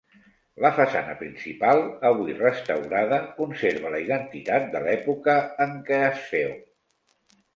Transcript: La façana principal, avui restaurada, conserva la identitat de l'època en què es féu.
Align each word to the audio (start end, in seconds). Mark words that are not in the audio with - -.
La 0.63 0.69
façana 0.77 1.11
principal, 1.19 1.81
avui 2.09 2.33
restaurada, 2.39 3.19
conserva 3.41 3.91
la 3.97 4.01
identitat 4.07 4.67
de 4.77 4.83
l'època 4.87 5.35
en 5.67 5.75
què 5.91 6.01
es 6.07 6.27
féu. 6.33 6.57